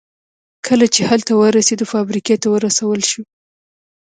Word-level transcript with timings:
کله 0.67 0.85
چې 0.95 1.01
هلته 1.09 1.31
ورسېد 1.35 1.81
فابریکې 1.91 2.35
ته 2.41 2.47
ورسول 2.55 2.99
شو 3.09 3.23